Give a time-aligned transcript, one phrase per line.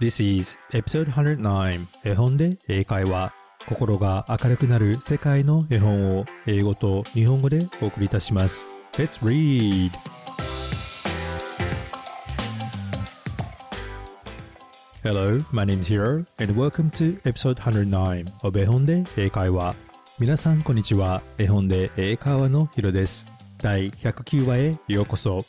[0.00, 3.34] This is episode 109絵本で英会話
[3.66, 8.68] 心が明るくなる世界の絵本を英語と日本語でお送りいたします。
[8.92, 9.90] Let's read!
[15.02, 19.74] Hello, my name is Hiro and welcome to episode 109 of 絵本で英会話。
[20.20, 21.22] 皆さんこんにちは。
[21.38, 23.26] 絵本で英会話のヒロです。
[23.60, 25.40] 第109話へようこそ。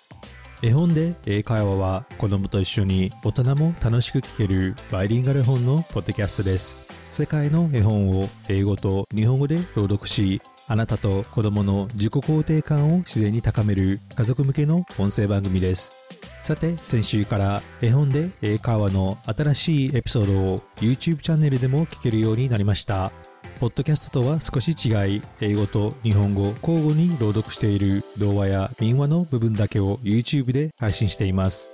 [0.61, 6.77] 絵本で英会話は子供と一緒に大人も楽しく聞けるバイリンガル本のポッドキャストです。
[7.09, 15.93] 世界の絵本を英語と日本語で朗読しあなたと子供の自己肯定感を自然に高める家族向けの音声番組です。
[16.41, 23.14] さて先週から絵本で英会話の新しいエピソードを YouTube チャンネルでも聞けるようになりました。
[23.59, 31.69] ポッドキャストとは少し違い、英語と日本語交互に朗読している童話や民話の部分だけを YouTube で配信しています。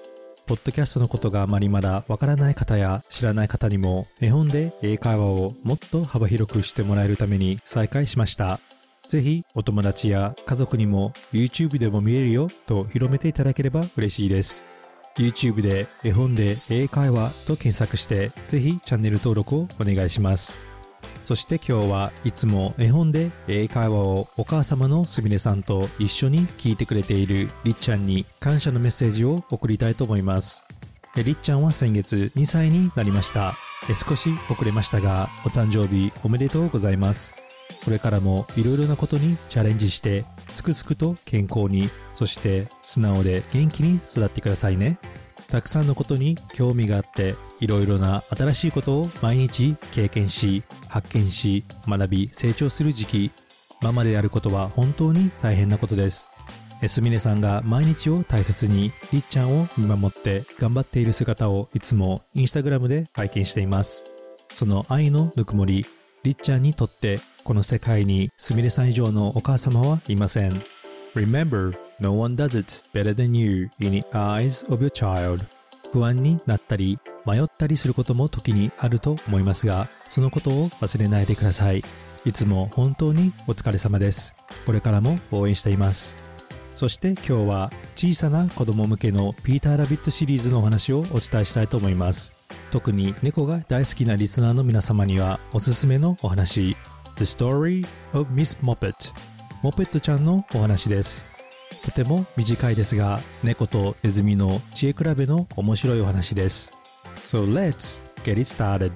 [0.48, 8.60] ポッドキャストのことがあまりまだわからない方や知らない方にも絵本で英会話をもっと幅広くしてもらえるために再開しました。
[9.08, 14.66] ぜひお友達や家族にも YouTube でも見れるよと広めていただければ嬉しいです。
[15.18, 20.75] YouTube で絵本で英会話と検索してぜひチャンネル登録をお願いします。
[21.24, 30.68] そして今日はいつも絵本で英会話をお母様のすみれさんと一緒に聞いてくれているりっちゃんに感謝のメッセージを送りたいと思います。
[31.16, 33.56] りっちゃんは先月2歳になりました。
[33.94, 37.36] 少し遅れましたがお誕生日おめでとうございます。
[37.84, 44.98] これからもいろいろなことにチャレンジしてすくすくと健康にそして素直で元気に育ってくださいね。
[45.48, 47.36] たくさんのことに興味があって
[47.66, 53.32] いろいろな新しいことを毎日経験し発見し学び成長する時期。
[53.82, 56.32] ママであることは本当に大変なことです。
[56.88, 64.06] すみれさんが毎日を大切にりっちゃんを見守って頑張っている姿をいつもインスタグラムで拝見しています。
[64.54, 65.88] その愛のぬくもり
[66.22, 70.62] りっちゃんにとってこの世界にすみれさん以上のお母様はいません。
[71.16, 75.44] Remember, no one does it better than you in the eyes of your child.
[75.92, 81.84] 不安になったり、迷ったりすることも時にあると思いますが、そのことを忘れないでください。
[82.26, 84.36] いつも本当にお疲れ様です。
[84.66, 86.18] これからも応援しています。
[86.74, 92.34] そして今日は小さな子供向けのピーター・ラビットシリーズのお話をお伝えしたいと思います。
[92.72, 96.76] 特に猫が大好きなリスナーの皆様にはおすすめのお話
[97.16, 98.94] The Story of Miss Moppet
[99.62, 101.26] モペットちゃんのお話です。
[101.82, 106.74] とても短いですが、猫とネズミの知恵比べの面白いお話です。
[107.24, 108.92] So let's get it started!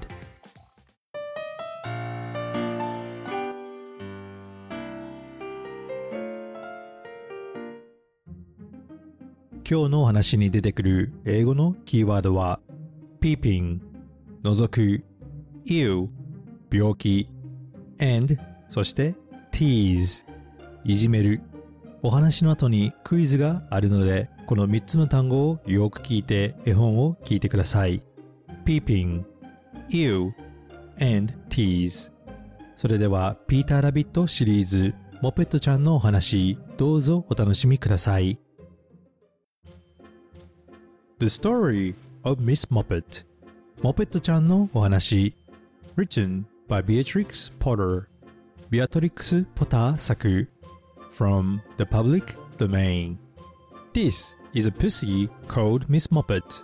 [9.70, 12.58] 今日のお話に出てくる英語のキーワードは
[13.20, 13.78] peeping
[14.42, 15.04] 覗く
[15.64, 16.08] ew
[16.72, 17.28] 病気
[18.00, 19.14] and そして
[19.52, 20.24] tease
[20.82, 21.40] いじめる
[22.02, 28.02] お話の後にクイズがあるのでこの3つの単語をよく聞いて絵本を聞いてください。
[28.64, 29.24] Peeping
[29.90, 30.32] ew
[31.00, 32.12] and tease
[32.76, 38.40] それではピーターラビットシリーズモペットちゃんのお話どうぞお楽しみください。
[41.18, 43.26] The Story of Miss Moppet
[43.82, 45.34] モペットちゃんのお話。
[45.96, 48.04] Written by Beatrix Potter
[48.70, 50.48] ビアトリックス・ポター作。
[51.09, 53.17] From the public domain
[53.93, 56.63] This is a pussy called Miss Moppet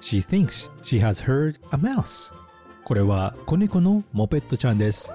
[0.00, 2.32] She thinks she has heard a mouse
[2.84, 5.12] これは子猫のモペットちゃんです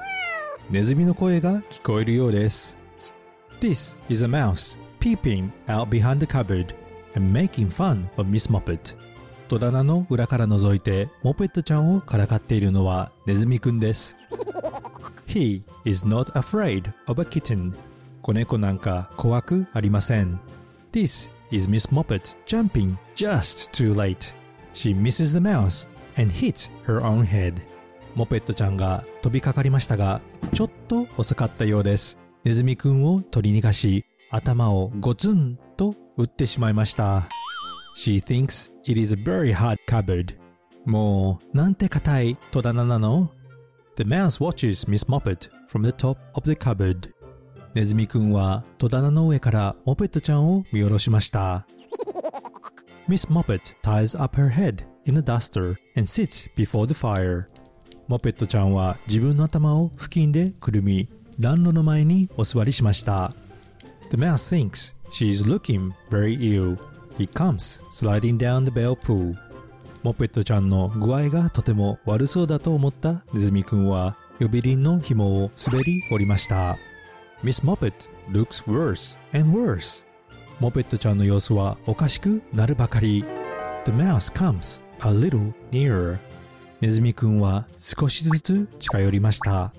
[0.69, 2.77] ネズミの声が聞こえるようです
[3.59, 6.73] This is a mouse peeping out behind the cupboard
[7.15, 8.95] and making fun of Miss Moppet
[9.47, 14.17] 戸棚の裏から覗いてモペットちゃんをからかっているのはネズミくんです
[15.25, 17.73] He is not afraid of a kitten
[18.22, 20.38] 子猫なんか怖くありません
[20.92, 24.32] This is Miss Moppet jumping just too late
[24.72, 27.54] She misses the mouse and hits her own head
[28.14, 30.20] モペットちゃんが飛びかかりましたが
[30.54, 37.28] ちょっと遅かったようですネズミくんを取り逃がし頭をゴツンと打ってしまいました
[37.96, 40.36] She thinks it is a very hard cupboard
[40.84, 43.30] もうなんて硬い戸棚なの
[43.96, 47.10] The mouse watches Miss Moppet from the top of the cupboard
[47.74, 51.66] ネズミくんは戸棚の上からモペットちゃんを見下ろしました
[53.08, 57.46] Miss Moppet ties up her head in a duster and sits before the fire
[58.08, 61.08] モペットちゃんは自分の頭を布巾でくるみ
[61.40, 63.32] 暖炉の前にお座りしました
[64.10, 66.76] The mouse thinks she is looking very ill
[67.16, 69.34] He comes sliding down the bell pool
[70.02, 76.76] モペットちゃんの具合がとても悪そうだと思ったネズミくんは呼び鈴の紐を滑り降りました
[77.42, 80.06] Miss Moppet looks worse and worse
[80.60, 83.24] モペットちゃんの様子はおかしくなるばかり
[83.84, 86.18] The mouse comes a little nearer
[86.80, 89.72] ネズミくんは少しずつ近寄りました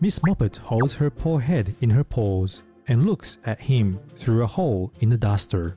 [0.00, 4.46] Miss Moppet holds her poor head in her paws and looks at him through a
[4.46, 5.74] hole in the duster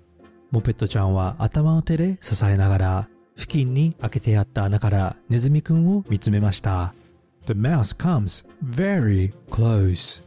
[0.49, 6.95] モペットちゃんは頭を手で支えながら付近に開けてあった穴からネズミくんを見つめました
[7.45, 10.26] The mouse comes very close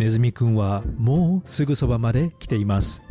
[0.00, 3.02] ネズミくんはもうすぐそばまで来ています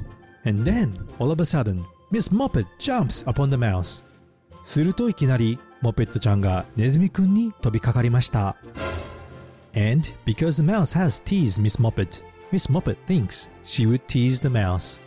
[0.44, 4.03] And then, all of a sudden, Miss Moppet jumps upon the mouse
[4.63, 8.56] するといきなりモペットちゃんがネズミくんに飛びかかりました
[9.75, 14.47] And because the mouse has teased Miss Moppet, Miss Moppet thinks she would tease the
[14.47, 15.00] mouse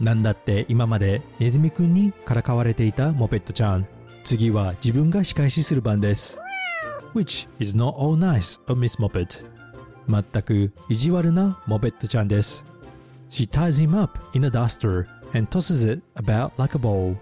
[0.00, 3.86] なんだって今までネズミくんにからかわれていたモペットちゃん
[4.24, 6.40] 次は自分が仕返しする番です
[7.14, 9.59] Which is not all nice of Miss Moppet
[10.08, 12.66] 全く意地悪なモペットちゃんです
[13.28, 17.16] She ties him up in a duster and tosses it about like a ball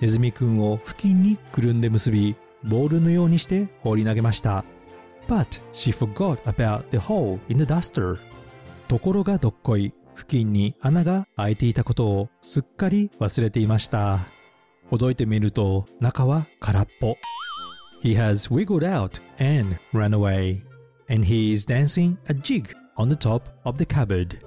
[0.00, 4.64] ネズミくんを付近にくるんで結びボールのようにして放り投げました
[5.28, 8.18] But she forgot about the hole in the duster
[8.88, 14.20] ところがどっこい付近に穴が開いていたことをすっかり忘れていました
[14.90, 17.16] ほどいてみると中は空っぽ
[18.02, 20.60] He has wiggled out and run away
[21.08, 24.38] and he is dancing a jig on the top of the cupboard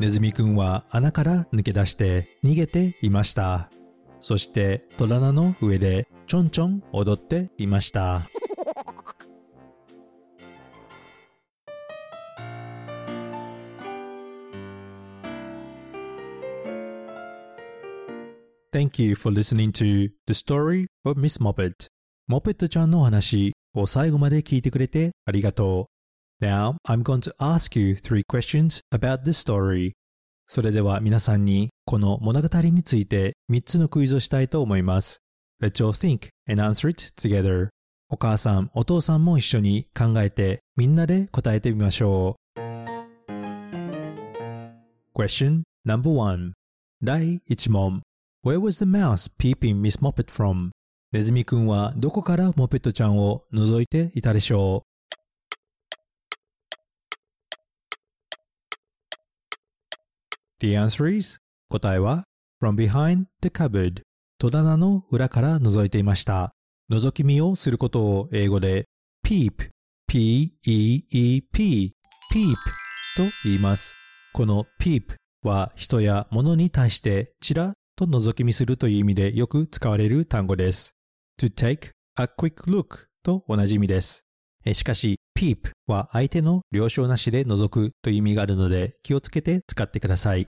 [0.00, 3.70] ネズミくんは穴から抜け出して逃げていました
[4.20, 8.22] そして戸棚の上でちょんちょん踊っていました
[18.72, 21.86] Thank you for listening to The Story of Miss Moppet
[22.26, 25.88] モペットちゃんのお話を最後まで聞いてくれてありがと
[26.40, 29.92] う Now I'm going to ask you three questions about this story
[30.46, 35.18] それでは皆さんにこの物語について3つのクイズをしたいと思います
[35.62, 37.68] Let's all think and answer it together
[38.10, 42.60] お母さん、お父さんも一緒に考えてみんなで答えてみましょう
[45.14, 46.52] Question number one
[47.02, 48.02] 第1問
[48.44, 50.70] Where was the mouse peeping Miss Moppet from?
[51.14, 54.84] ネズミくんはどこからモペットちゃんを覗いていたでしょ
[60.60, 60.66] う？
[61.68, 62.24] 答えは
[62.60, 64.02] From behind the cupboard
[64.40, 66.50] 戸棚の裏から覗いていました。
[66.90, 68.86] 覗き見をすることを英語で
[69.24, 69.70] peep
[70.08, 71.92] p-e-e-p
[72.32, 72.56] peep
[73.16, 73.94] と言います。
[74.32, 75.14] この peep
[75.44, 80.96] は人や物に対してちらっと覗き見するという意味でよく使われる単語です。
[81.38, 84.24] To take a quick look と同じ意味です。
[84.72, 90.46] しかし peep は相手の了承なしで覗くという意味があるので気をつけて使ってください。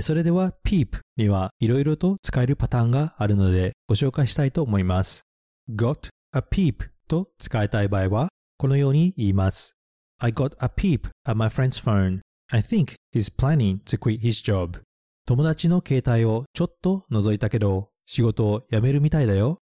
[0.00, 5.22] それでは peep にはいろいろと使えるパターンがあるのでご紹介したいと思います。
[5.70, 8.28] got a peep と使いたい場合は
[8.58, 9.76] このように言います。
[10.18, 12.20] I got a peep at my friend's phone.
[12.50, 14.80] I think he's planning to quit his job.
[15.26, 19.58] 友達の携帯をちょっと覗いたけど仕事を辞めるみたいだよ。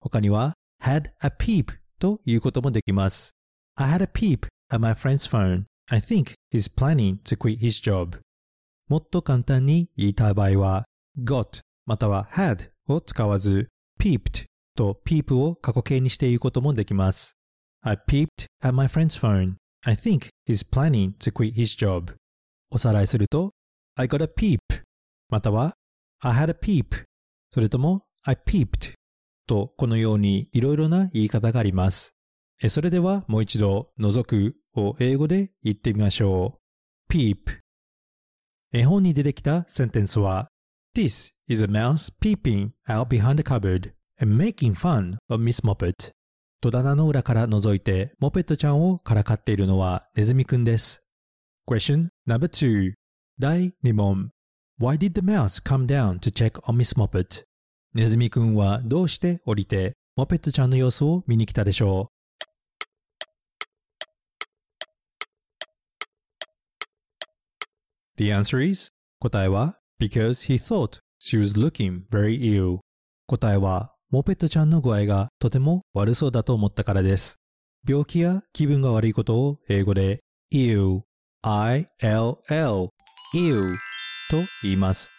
[0.00, 3.32] 他には had a peep ということもできます
[3.76, 7.82] I had a peep at my friend's phone I think he's planning to quit his
[7.82, 8.18] job
[8.88, 10.84] もっと簡単に言いたい場合は
[11.22, 13.68] got または had を使わず
[14.00, 17.36] peeped と peep を過去形にして言うこともできます。
[17.82, 19.54] I peeped at my friend's phone.
[19.82, 22.14] I think he's planning to quit his job.
[22.70, 23.52] おさらいすると
[23.96, 24.58] I got a peep
[25.28, 25.74] または
[26.20, 27.04] I had a peep
[27.50, 28.94] それとも I peeped
[29.50, 32.14] とこのようにいろいろな言い方があります。
[32.68, 36.60] それではもう一度覗くを英語で言ってみましょ
[37.10, 37.12] う。
[37.12, 37.58] peep
[38.72, 40.50] 絵本に出てきたセンテンスは
[40.96, 46.12] This is a mouse peeping out behind the cupboard and making fun of Miss Moppet
[46.60, 51.02] 戸棚の裏から覗いてモペットちゃんをからかっているのはネズミくんです。
[51.66, 52.92] Question number two
[53.40, 54.30] 第2問
[54.78, 57.49] Why did the mouse come down to check on Miss Moppet?
[57.92, 62.14] ネズミくんはどうして降りてモペットちゃんの様子を見に来たでしょう
[68.16, 72.78] ？The answer is 答えは because he thought she was looking very ill
[73.26, 77.40] 答えはモペットちゃんの具合がとても悪そうだと思ったからです。
[77.88, 80.20] 病気や気分が悪いことを英語で
[80.54, 81.00] ill,
[81.42, 82.36] i-l-l,
[83.34, 83.76] ill
[84.30, 85.10] と言います。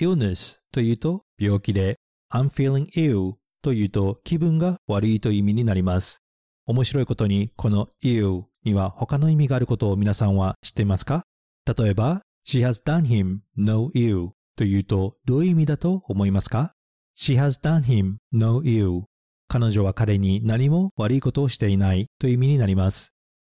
[0.00, 1.98] illness というと病気で
[2.32, 6.22] I'm feeling ill というと気分が悪いという意味になります。
[6.66, 11.24] 面白いことにこの ill には他の意味があることを皆さんは知っていますか？
[11.66, 16.72] 例えば She has done him no ill というとどういう意味だと思いますか
[17.18, 19.02] ?She has done him no ill
[19.48, 23.12] 彼女は彼に何も悪いことをしていないという意味になります。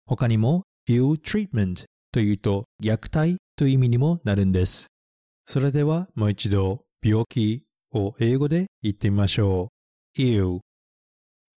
[0.07, 4.89] 他にも ill treatment というと虐待という意味にもなるんです。
[5.47, 7.63] それではもう一度病気
[7.95, 9.71] を英語で言ってみましょ
[10.19, 10.21] う。
[10.21, 10.61] ill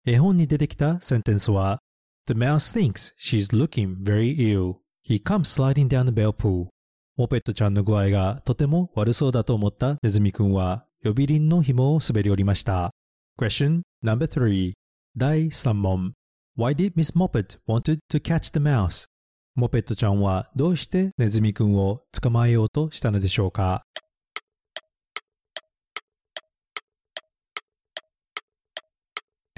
[0.06, 1.78] 絵本に出てきたセンテンスは
[2.26, 4.76] The mouse thinks she's looking very ill.
[5.06, 6.68] He comes sliding down the bell pool.
[7.16, 12.92] モペットちゃんの具合がとても悪そうだと思ったネズミくんは呼び鈴の紐を滑り降りました。
[13.38, 14.72] Question No.3
[15.16, 16.12] 第3問
[16.56, 19.06] Why did Miss Moppet wanted to catch the mouse?
[19.54, 23.82] モペットちゃんはどうしてネズミくんを捕まえようとしたのでしょうか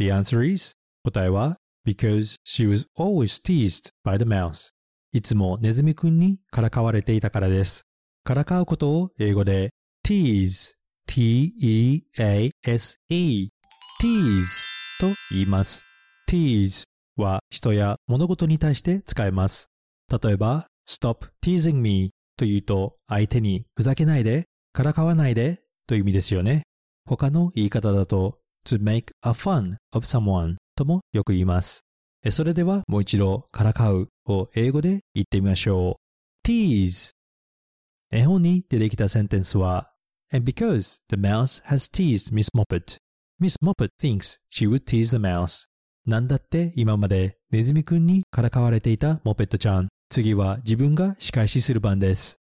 [0.00, 4.70] The answer is 答えは because she was always teased by the mouse
[5.12, 7.82] いつもネズミくんにからかわれていたからです。
[8.24, 10.72] からかうことを英語で tease
[11.06, 12.08] t-e-a-s-e
[14.00, 14.64] tease
[14.98, 15.84] と言います。
[16.26, 16.84] tease
[17.18, 19.68] は人や物事に対して使えます。
[20.10, 26.62] 例えば stop teasing me と言うと相手にふざけないで、からかわないでという意味ですよね。
[27.04, 31.82] 他の言い方だと to make a fun of someone ともよく言います。
[32.30, 35.98] それではもう一度からかうを英語で言ってみましょ
[36.44, 36.46] う。
[36.46, 37.10] tease
[38.10, 39.92] 絵本に出てきたセンテンスは
[40.32, 42.98] And because the mouse has teased Miss Moppet,
[43.40, 45.66] Miss Moppet thinks she would tease the mouse.
[46.06, 49.88] なんだって今までネズミくんにからかわれていたモペットちゃん。
[50.08, 52.40] 次は自分が仕返しする番です。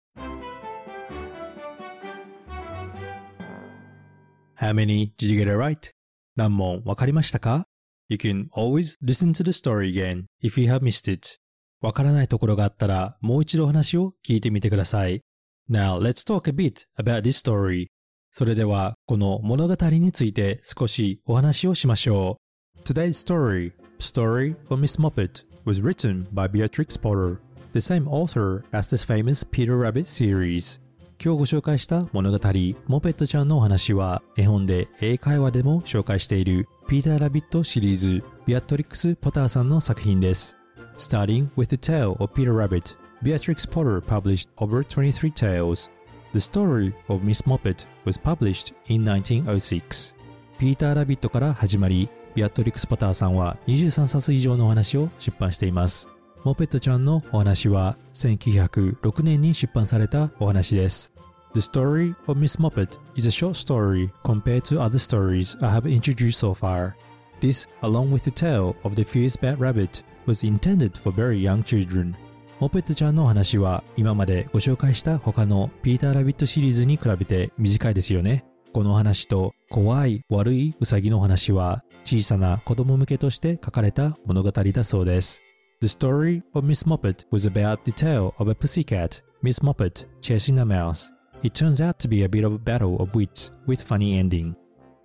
[4.58, 5.95] How many did you get it right?
[6.36, 7.64] 何問わかりましたか
[8.08, 11.38] You can always listen to the story again if you have missed it.
[11.80, 15.22] わからないところがあったらもう一度話を聞いてみてください。
[15.68, 17.86] Now let's talk a bit about this story.
[18.30, 22.38] それではこの物語について少しお話をしましょ
[22.76, 22.82] う。
[22.82, 27.40] Today's story, Story of Miss Muppet, was written by Beatrix Potter,
[27.72, 30.80] the same author as the famous Peter Rabbit series.
[31.18, 32.38] 今日ご紹介した物語、
[32.86, 40.58] モペットちゃんのお話は、絵本で英会話でも紹介しているピーター・ラビットシリーズ、ビアトリックス・ポターさんの作品です。
[40.98, 45.90] Starting with the tale of Peter Rabbit, Beatrix Potter published over 23 tales.
[46.32, 50.14] The story of Miss Moppet was published in 1906.
[50.58, 56.10] ピーター・ラビットから始まり、ビアトリックス・ポターさんは23冊以上のお話を出版しています。
[56.46, 61.12] モペットちゃんのお話は1906年に出版されたお話です。
[61.54, 66.38] The story of Miss Moppet is a short story compared to other stories I have introduced
[66.38, 66.92] so far.
[67.40, 71.64] This, along with the tale of the fierce bad rabbit, was intended for very young
[71.64, 72.14] children.
[72.60, 78.44] モペットちゃんのお話は今までご紹介した他のピーター・ラビットシリーズに比べて短いですよね。
[78.72, 85.42] この話と怖い悪いウサギの話は小さな子供向けとして書かれた物語だそうです。
[85.78, 90.64] The story of Miss Moppet was about the tale of a pussycat, Miss Moppet, chasing a
[90.64, 91.10] mouse.
[91.42, 94.54] It turns out to be a bit of a battle of wits with funny ending.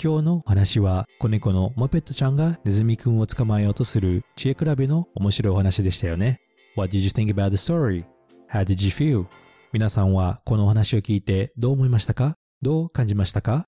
[0.02, 6.40] 今日の話は子猫のモペットちゃんがネズミくんを捕まえようとする知恵比べの面白いお話でしたよね。
[6.78, 8.06] What did you think about the story?
[8.50, 9.26] How did you feel?
[9.74, 13.66] 皆さんはこのお話を聞いてどう思いましたかどう感じましたか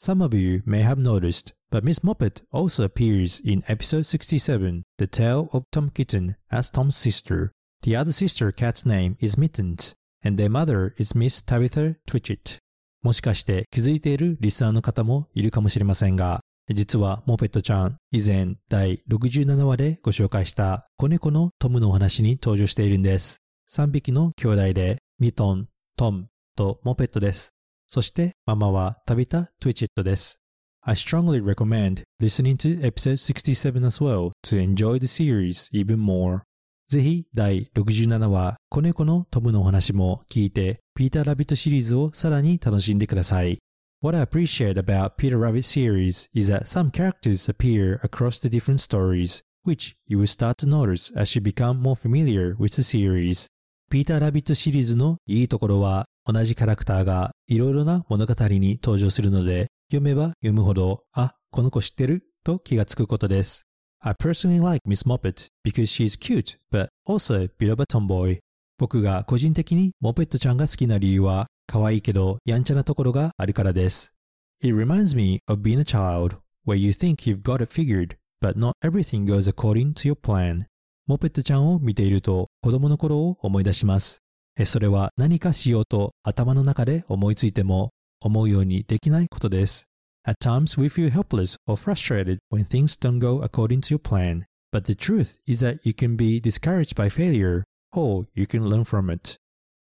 [0.00, 5.06] Some of you may have noticed, but Miss Moppet also appears in episode 67, The
[5.06, 7.52] Tale of Tom Kitten, as Tom's sister.
[7.82, 12.58] The other sister cat's name is Mittens, and their mother is Miss Tabitha Twitchett.
[13.02, 16.40] もしかして気づいているリスナーの方もいるかもしれませんが、
[16.74, 23.38] 実はモペットちゃん、以前第67話でご紹介した子猫のトムのお話に登場しているんです。
[23.70, 27.50] 3匹の兄弟でミトン、トムとモペットです。
[27.86, 30.45] そしてママはタビタ・トゥイチットです。
[30.88, 36.42] I strongly recommend listening to episode 67 as well to enjoy the series even more.
[36.88, 43.58] ぜひ第67話、子猫のトムのお話も聞いて、ピーター・ラビットシリーズをさらに楽しんでください。
[44.00, 49.42] What I appreciate about Peter Rabbit series is that some characters appear across the different stories,
[49.64, 53.48] which you will start to notice as you become more familiar with the series.
[53.90, 63.68] ピーター・ラビットシリーズのいいところは、同じキャラクターがいろいろな物語に登場するので、読めば読むほど、あ、この子知ってると気がつくことです。
[64.00, 68.40] I personally like Miss Moppet because she's cute, but also a bit of a tomboy.
[68.78, 74.12] 僕が個人的にモペットちゃんが好きな理由は、可愛いけどやんちゃなところがあるからです。
[74.60, 78.72] It reminds me of being a child where you think you've got it figured, but not
[78.82, 80.64] everything goes according to your plan.
[81.06, 84.22] モペットちゃんを見ていると子供の頃を思い出します。
[84.64, 87.92] それは何かしようと頭の中で思いついても
[88.26, 89.88] 思うようにできないことです。
[90.26, 94.42] At times we feel helpless or frustrated when things don't go according to your plan.
[94.72, 98.84] But the truth is that you can be discouraged by failure or you can learn
[98.84, 99.36] from it.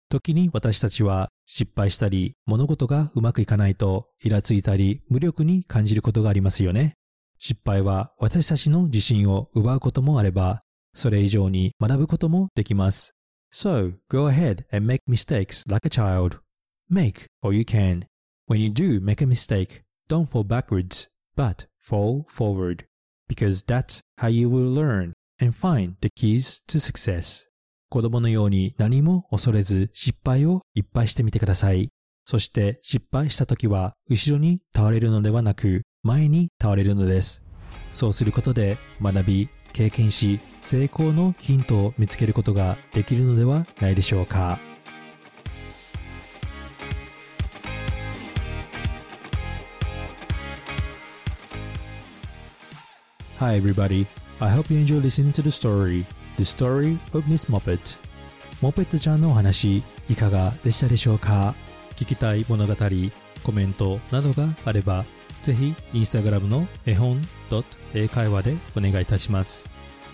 [0.09, 6.95] 時に私たちは失敗したり物事がうまくいかないとイラついたり無力に感じることがありますよね。
[7.37, 13.13] 失敗は私たちの自信を奪うこともあればそれ以上に学ぶこともできます。
[13.53, 16.39] So, go ahead and make mistakes like a child.
[16.89, 18.10] Make all you can.
[18.51, 22.83] When you do make a mistake, don't fall backwards, but fall forward.
[23.29, 27.47] Because that's how you will learn and find the keys to success.
[27.89, 31.87] 子供のように何も恐れず失敗をいっぱいしてみてください。
[32.25, 37.45] そして失敗した時は後ろに倒れるのではなく前に倒れるのです。
[37.93, 44.59] そうすることで学び、経験し成功のヒントを見つけることができるのではないでしょうか
[53.41, 54.05] Hi everybody,
[54.39, 56.05] I hope you enjoy listening to the story,
[56.37, 57.97] The Story of Miss Moppet
[58.61, 61.55] モペットちゃんのお話いかがでしたでしょうか？
[61.95, 62.75] 聞きたい物語、
[63.43, 65.05] コメントなどがあれば
[65.41, 67.19] ぜひインスタグラムの絵本
[67.95, 69.67] 英会話でお願いいたします。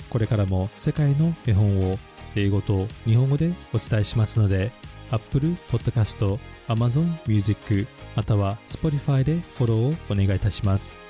[0.10, 1.98] これからも世界の絵本を
[2.38, 4.72] 英語と日本語でお伝えしますので
[5.12, 11.06] Apple Podcast、Amazon Music または Spotify でフォローをお願いいたします。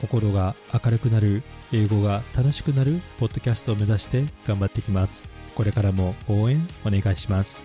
[0.00, 7.64] 心が明るくなる英語が楽しくなるポッドキャストを目指して頑張っていきますこれからも応援お願いします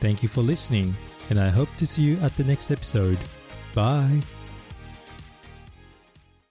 [0.00, 0.94] Thank you for listening
[1.30, 3.18] and I hope to see you at the next episode.
[3.74, 4.39] Bye!